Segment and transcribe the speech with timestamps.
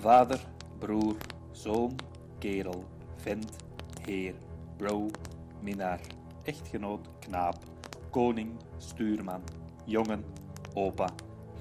[0.00, 0.40] Vader,
[0.78, 1.16] broer,
[1.52, 1.94] zoon,
[2.38, 2.84] kerel,
[3.16, 3.56] vent,
[4.04, 4.34] heer,
[4.76, 5.10] bro,
[5.60, 6.00] minnaar,
[6.42, 7.56] echtgenoot, knaap,
[8.10, 9.42] koning, stuurman,
[9.84, 10.24] jongen,
[10.74, 11.08] opa,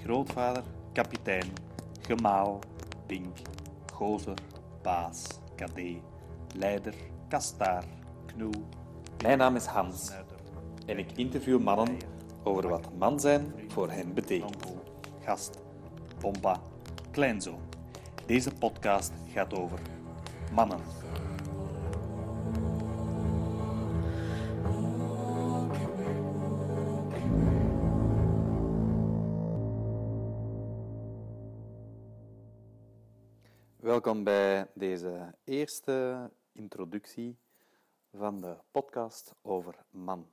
[0.03, 0.63] grootvader,
[0.93, 1.47] kapitein,
[2.01, 2.59] gemaal,
[3.05, 3.37] pink,
[3.93, 4.37] gozer,
[4.81, 6.01] baas, kadee,
[6.55, 6.93] leider,
[7.27, 7.83] kastaar,
[8.25, 8.53] knoe.
[9.21, 10.11] Mijn naam is Hans
[10.85, 11.97] en ik interview mannen
[12.43, 14.65] over wat man zijn voor hen betekent.
[15.23, 15.59] Gast,
[16.19, 16.61] pompa,
[17.11, 17.72] kleinzoon.
[18.25, 19.79] Deze podcast gaat over
[20.51, 20.79] mannen.
[33.75, 37.37] Welkom bij deze eerste introductie
[38.13, 40.27] van de podcast over man.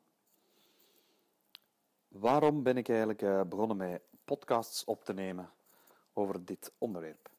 [2.08, 5.50] Waarom ben ik eigenlijk eh, begonnen met podcasts op te nemen
[6.12, 7.29] over dit onderwerp?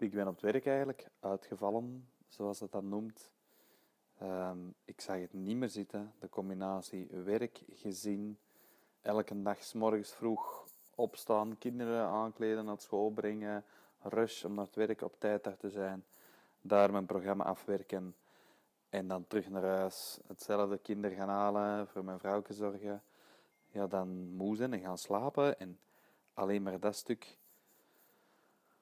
[0.00, 3.30] Ik ben op het werk eigenlijk uitgevallen, zoals dat dan noemt.
[4.18, 8.38] Ehm, ik zag het niet meer zitten, de combinatie werk, gezin,
[9.02, 13.64] elke dag s morgens vroeg opstaan, kinderen aankleden, naar school brengen,
[14.02, 16.04] rush om naar het werk op tijd daar te zijn,
[16.60, 18.16] daar mijn programma afwerken
[18.88, 23.02] en dan terug naar huis, hetzelfde kinder gaan halen, voor mijn vrouw zorgen,
[23.66, 25.78] ja, dan moe zijn en gaan slapen en
[26.34, 27.38] alleen maar dat stuk,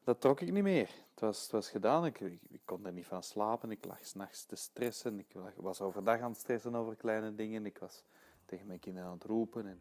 [0.07, 0.91] dat trok ik niet meer.
[1.11, 4.45] Het was, het was gedaan, ik, ik, kon er niet van slapen, ik lag s'nachts
[4.45, 8.05] te stressen, ik was overdag aan het stressen over kleine dingen, ik was
[8.45, 9.81] tegen mijn kinderen aan het roepen en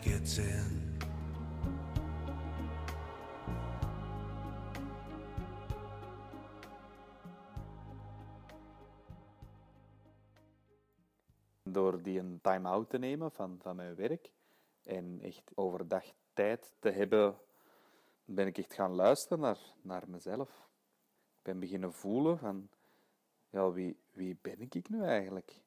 [0.00, 0.96] gets in.
[11.62, 14.30] Door die een time-out te nemen van, van mijn werk
[14.82, 17.36] en echt overdag tijd te hebben,
[18.24, 20.68] ben ik echt gaan luisteren naar, naar mezelf.
[21.38, 22.68] Ik ben beginnen voelen van,
[23.50, 25.60] ja, wie, wie ben ik nu eigenlijk?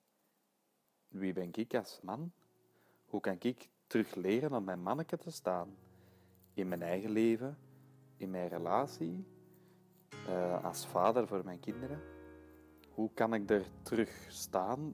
[1.07, 2.31] Wie ben ik als man?
[3.05, 5.75] Hoe kan ik terug leren om mijn manneke te staan?
[6.53, 7.57] In mijn eigen leven,
[8.17, 9.25] in mijn relatie,
[10.29, 12.01] uh, als vader voor mijn kinderen.
[12.89, 14.93] Hoe kan ik er terug staan?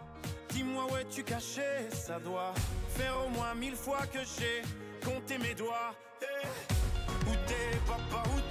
[0.51, 2.53] dis-moi où es-tu caché Ça doit
[2.89, 4.61] faire au moins mille fois que j'ai
[5.03, 5.95] compté mes doigts.
[6.21, 6.47] Hey.
[7.27, 8.50] Où t'es, papa, où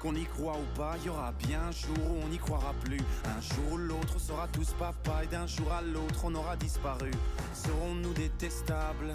[0.00, 2.72] Qu'on y croit ou pas, il y aura bien un jour où on n'y croira
[2.84, 3.00] plus.
[3.24, 6.56] Un jour ou l'autre, on sera tous papa et d'un jour à l'autre, on aura
[6.56, 7.10] disparu.
[7.52, 9.14] Serons-nous détestables?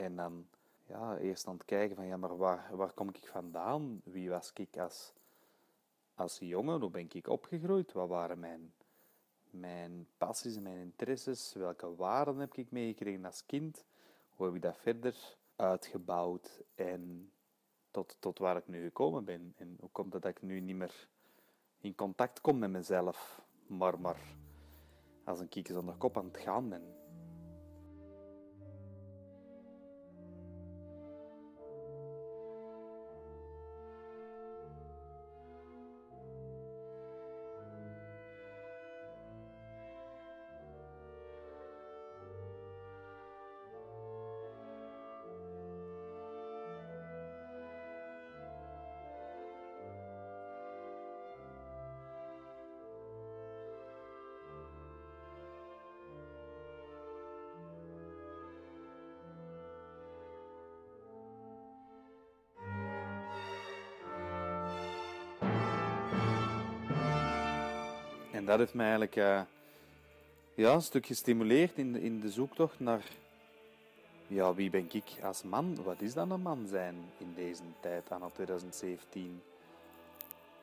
[0.00, 0.46] En dan
[0.86, 4.00] ja, eerst aan het kijken van, ja, maar waar, waar kom ik vandaan?
[4.04, 5.12] Wie was ik als,
[6.14, 6.80] als jongen?
[6.80, 7.92] Hoe ben ik opgegroeid?
[7.92, 8.72] Wat waren mijn,
[9.50, 11.52] mijn passies en mijn interesses?
[11.52, 13.84] Welke waarden heb ik meegekregen als kind?
[14.34, 17.32] Hoe heb ik dat verder uitgebouwd en
[17.90, 19.54] tot, tot waar ik nu gekomen ben.
[19.56, 21.08] En hoe komt het dat ik nu niet meer
[21.80, 24.20] in contact kom met mezelf, maar, maar
[25.24, 26.99] als een kikker zonder kop aan het gaan ben.
[68.40, 69.40] En dat heeft mij eigenlijk uh,
[70.54, 73.04] ja, een stuk gestimuleerd in de, in de zoektocht naar
[74.26, 75.82] ja, wie ben ik als man?
[75.82, 79.42] Wat is dan een man zijn in deze tijd, anno 2017?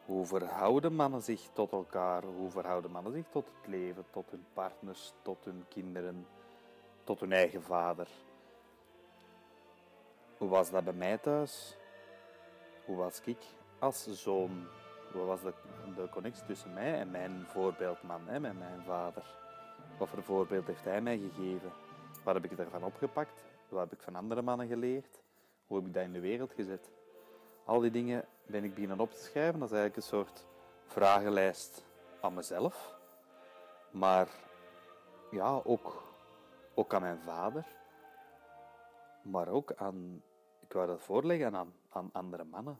[0.06, 2.24] Hoe verhouden mannen zich tot elkaar?
[2.24, 6.28] Hoe verhouden mannen zich tot het leven, tot hun partners, tot hun kinderen,
[7.04, 8.08] tot hun eigen vader?
[10.38, 11.76] Hoe was dat bij mij thuis?
[12.86, 13.40] Hoe was ik
[13.80, 14.68] als zoon
[15.12, 15.54] wat was de,
[15.96, 19.24] de connectie tussen mij en mijn voorbeeldman, hè, mijn vader?
[19.98, 21.72] Wat voor voorbeeld heeft hij mij gegeven?
[22.24, 23.44] Wat heb ik ervan opgepakt?
[23.70, 25.22] Wat heb ik van andere mannen geleerd?
[25.68, 26.92] Hoe heb ik dat in de wereld gezet?
[27.66, 29.60] Al die dingen ben ik beginnen op te schrijven.
[29.60, 30.46] Dat is eigenlijk een soort
[30.86, 31.86] vragenlijst
[32.22, 32.96] aan mezelf.
[33.92, 34.28] Maar
[35.32, 36.04] ja, ook,
[36.74, 37.66] ook aan mijn vader.
[39.22, 40.24] Maar ook aan,
[40.60, 42.80] ik wou dat voorleggen aan, aan andere mannen.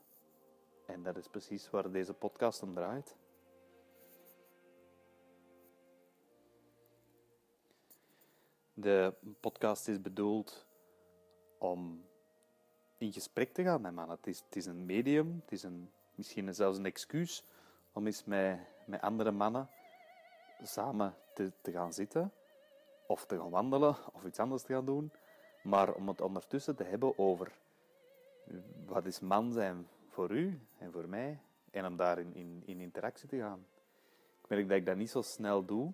[0.88, 3.16] En dat is precies waar deze podcast om draait.
[8.74, 10.66] De podcast is bedoeld
[11.58, 12.06] om
[12.98, 14.16] in gesprek te gaan met mannen.
[14.16, 17.44] Het is, het is een medium, het is een, misschien zelfs een excuus
[17.92, 19.70] om eens met, met andere mannen
[20.64, 22.32] samen te, te gaan zitten,
[23.08, 25.12] of te gaan wandelen, of iets anders te gaan doen,
[25.64, 27.52] maar om het ondertussen te hebben over
[28.86, 31.40] wat is man zijn voor u en voor mij
[31.72, 33.66] en om daar in, in, in interactie te gaan.
[34.44, 35.94] Ik merk dat ik dat niet zo snel doe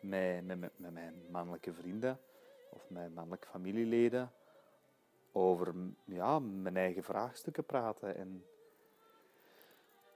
[0.00, 2.20] met, met, met mijn mannelijke vrienden
[2.70, 4.32] of mijn mannelijke familieleden
[5.32, 5.74] over
[6.04, 8.16] ja, mijn eigen vraagstukken praten.
[8.16, 8.44] En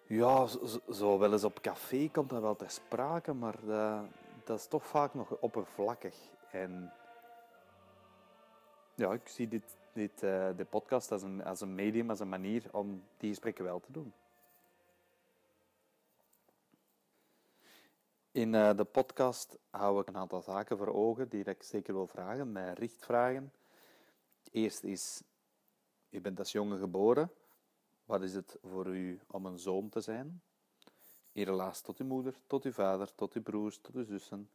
[0.07, 4.05] ja, zo, zo wel eens op café komt dat wel ter sprake, maar dat,
[4.45, 6.17] dat is toch vaak nog oppervlakkig.
[6.51, 6.93] En
[8.95, 12.29] ja, ik zie dit dit, uh, de podcast als een, als een medium, als een
[12.29, 14.13] manier om die gesprekken wel te doen.
[18.33, 22.07] In uh, de podcast hou ik een aantal zaken voor ogen die ik zeker wil
[22.07, 23.53] vragen, mijn richtvragen.
[24.51, 25.23] Eerst is,
[26.11, 27.31] u bent als jongen geboren.
[28.05, 30.43] Wat is het voor u om een zoon te zijn?
[31.33, 34.51] In relatie tot uw moeder, tot uw vader, tot uw broers, tot uw zussen,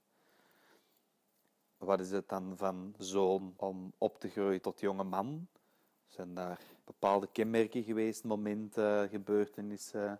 [1.78, 5.48] wat is het dan van zoon om op te groeien tot jonge man?
[6.08, 10.20] Zijn daar bepaalde kenmerken geweest, momenten, gebeurtenissen,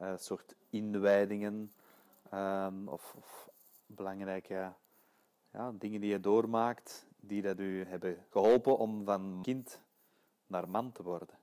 [0.00, 1.72] uh, soort inwijdingen
[2.34, 3.48] um, of, of,
[3.86, 4.72] belangrijke
[5.52, 9.80] ja, dingen die je doormaakt, die dat u hebben geholpen om van kind
[10.46, 11.38] naar man te worden?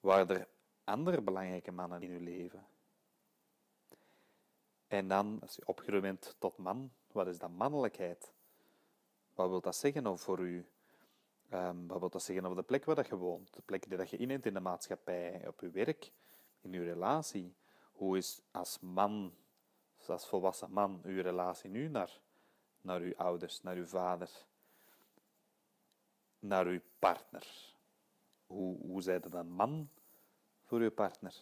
[0.00, 0.48] Waren er
[0.84, 2.66] andere belangrijke mannen in uw leven?
[4.86, 8.32] En dan, als je opgegroeid bent tot man, wat is dan mannelijkheid?
[9.34, 10.66] Wat wil dat zeggen voor u?
[11.52, 13.54] Um, wat wil dat zeggen over de plek waar dat je woont?
[13.54, 16.12] De plek die dat je inneemt in de maatschappij, op je werk,
[16.60, 17.54] in uw relatie?
[17.92, 19.34] Hoe is als man,
[20.06, 22.20] als volwassen man, uw relatie nu naar,
[22.80, 24.30] naar uw ouders, naar uw vader,
[26.38, 27.74] naar uw partner?
[28.46, 29.88] Hoe, hoe zijt dan man
[30.62, 31.34] voor uw partner?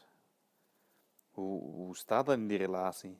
[1.31, 3.19] Hoe, hoe staat dat in die relatie?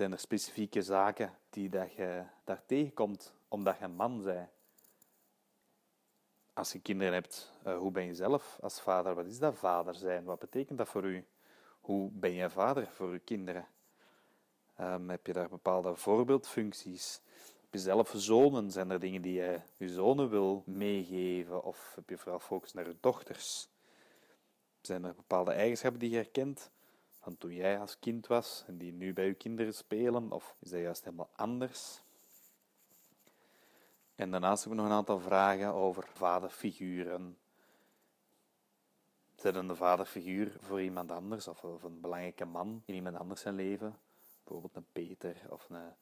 [0.00, 4.48] Zijn er specifieke zaken die dat je daar tegenkomt omdat je een man bent?
[6.52, 9.14] Als je kinderen hebt, uh, hoe ben je zelf als vader?
[9.14, 10.24] Wat is dat vader zijn?
[10.24, 11.26] Wat betekent dat voor u?
[11.80, 13.66] Hoe ben je vader voor je kinderen?
[14.80, 17.20] Um, heb je daar bepaalde voorbeeldfuncties?
[17.60, 18.70] Heb je zelf zonen?
[18.70, 21.64] Zijn er dingen die je je zonen wil meegeven?
[21.64, 23.68] Of heb je vooral focus naar je dochters?
[24.80, 26.70] Zijn er bepaalde eigenschappen die je herkent?
[27.20, 30.32] Van toen jij als kind was en die nu bij je kinderen spelen?
[30.32, 32.02] Of is dat juist helemaal anders?
[34.14, 37.38] En daarnaast hebben we nog een aantal vragen over vaderfiguren.
[39.34, 43.54] Zijn een vaderfiguur voor iemand anders of, of een belangrijke man in iemand anders zijn
[43.54, 43.98] leven?
[44.44, 45.92] Bijvoorbeeld een Peter of een,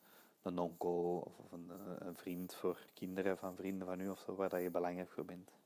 [0.43, 4.49] een onkel of een, een, vriend voor kinderen van vrienden van u of zo, waar
[4.49, 5.58] dat je belangrijk voor bent.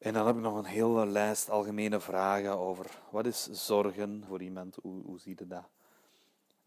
[0.00, 4.42] En dan heb ik nog een hele lijst algemene vragen over wat is zorgen voor
[4.42, 5.68] iemand, hoe, hoe zie je dat?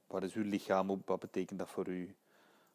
[0.08, 2.16] Wat is uw lichaam, wat betekent dat voor u?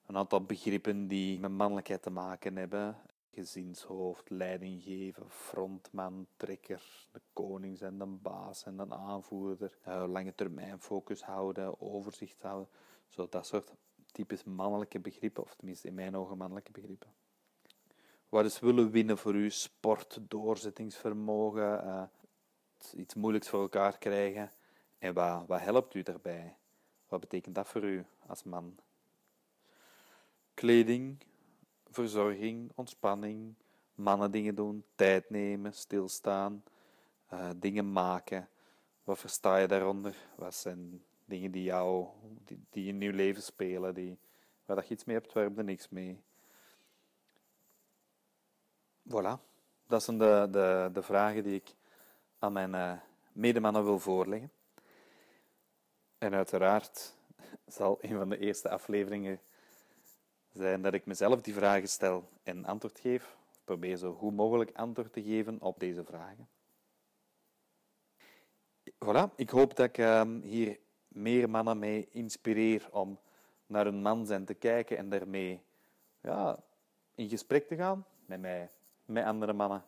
[0.07, 2.97] Een aantal begrippen die met mannelijkheid te maken hebben.
[3.35, 9.79] Gezinshoofd, leiding geven, frontman, trekker, de koning zijn, de baas en de aanvoerder.
[9.89, 12.69] Uh, lange termijn focus houden, overzicht houden.
[13.09, 13.73] Zo dat soort
[14.13, 17.11] typisch mannelijke begrippen, of tenminste in mijn ogen mannelijke begrippen.
[18.29, 19.51] Wat is willen winnen voor u?
[19.51, 22.03] Sport, doorzettingsvermogen, uh,
[22.97, 24.51] iets moeilijks voor elkaar krijgen.
[24.99, 26.57] En wat, wat helpt u daarbij?
[27.09, 28.77] Wat betekent dat voor u als man?
[30.55, 31.19] Kleding,
[31.91, 33.55] verzorging, ontspanning,
[33.95, 36.65] mannen dingen doen, tijd nemen, stilstaan,
[37.33, 38.49] uh, dingen maken.
[39.05, 40.17] Wat versta je daaronder?
[40.37, 42.07] Wat zijn dingen die jou,
[42.45, 44.19] die, die in je leven spelen, die,
[44.65, 46.23] waar dat je iets mee hebt, waar heb je niks mee?
[49.11, 49.39] Voilà,
[49.87, 51.75] dat zijn de, de, de vragen die ik
[52.39, 52.93] aan mijn uh,
[53.33, 54.53] medemannen wil voorleggen.
[56.19, 57.15] En uiteraard
[57.67, 59.41] zal een van de eerste afleveringen
[60.53, 63.37] zijn dat ik mezelf die vragen stel en antwoord geef.
[63.51, 66.49] Of probeer zo goed mogelijk antwoord te geven op deze vragen.
[69.05, 73.19] Voilà, ik hoop dat ik ehm, hier meer mannen mee inspireer om
[73.67, 75.63] naar hun man zijn te kijken en daarmee
[76.21, 76.59] ja,
[77.15, 78.71] in gesprek te gaan met mij,
[79.09, 79.85] met andere mannen.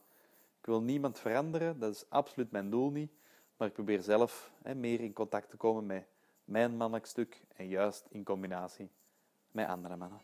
[0.58, 3.12] Ik wil niemand veranderen, dat is absoluut mijn doel niet.
[3.56, 6.06] Maar ik probeer zelf hè, meer in contact te komen met
[6.44, 8.90] mijn mannelijk stuk en juist in combinatie
[9.50, 10.20] met andere mannen.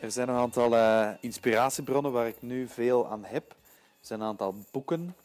[0.00, 3.50] Er zijn een aantal uh, inspiratiebronnen waar ik nu veel aan heb.
[3.50, 3.56] Er
[4.06, 5.16] zijn een aantal boeken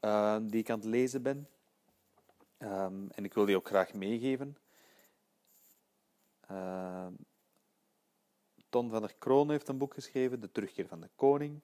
[0.00, 1.48] uh, die ik aan het lezen ben.
[2.58, 4.56] Um, en ik wil die ook graag meegeven.
[6.50, 7.06] Uh,
[8.68, 11.60] Ton van der Kroon heeft een boek geschreven, De Terugkeer van de Koning,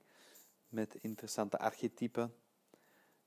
[0.69, 2.35] met interessante archetypen.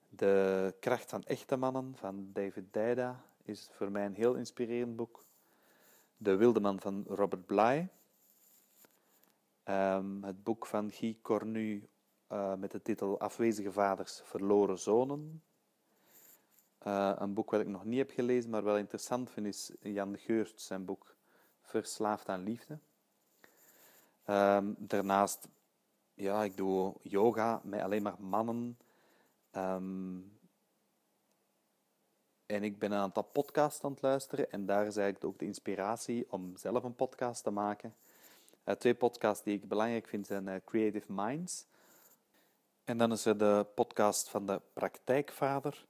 [0.10, 5.25] De Kracht van Echte Mannen van David Dijda is voor mij een heel inspirerend boek.
[6.17, 7.88] De Wilde Man van Robert Bly.
[9.69, 11.89] Um, het boek van Guy Cornu
[12.31, 15.43] uh, met de titel Afwezige Vaders, Verloren Zonen.
[16.88, 20.17] Uh, een boek wat ik nog niet heb gelezen, maar wel interessant vind, is Jan
[20.17, 21.15] Geurt zijn boek
[21.62, 22.79] Verslaafd aan Liefde.
[24.29, 25.48] Um, daarnaast,
[26.13, 28.77] ja, ik doe yoga met alleen maar mannen.
[29.55, 30.38] Um,
[32.45, 35.45] en ik ben een aantal podcasts aan het luisteren en daar is eigenlijk ook de
[35.45, 37.95] inspiratie om zelf een podcast te maken.
[38.65, 41.65] Uh, twee podcasts die ik belangrijk vind zijn uh, Creative Minds.
[42.84, 45.86] En dan is er de podcast van de Praktijkvader,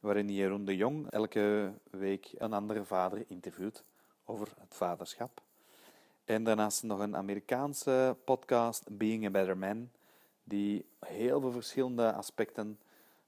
[0.00, 3.84] waarin Jeroen de Jong elke week een andere vader interviewt
[4.24, 5.42] over het vaderschap.
[6.24, 9.90] En daarnaast nog een Amerikaanse podcast, Being a Better Man,
[10.44, 12.78] die heel veel verschillende aspecten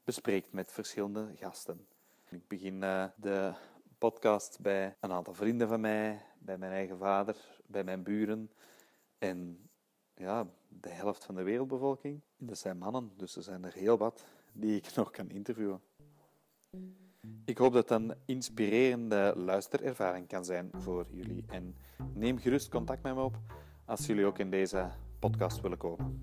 [0.04, 1.86] bespreekt met verschillende gasten.
[2.28, 3.52] Ik begin uh, de
[3.98, 8.50] podcast bij een aantal vrienden van mij, bij mijn eigen vader, bij mijn buren
[9.18, 9.68] en
[10.14, 12.20] ja, de helft van de wereldbevolking.
[12.36, 15.80] Dat zijn mannen, dus er zijn er heel wat die ik nog kan interviewen.
[17.44, 21.44] Ik hoop dat het een inspirerende luisterervaring kan zijn voor jullie.
[21.48, 21.76] En
[22.14, 23.38] neem gerust contact met me op
[23.84, 26.20] als jullie ook in deze podcast willen komen.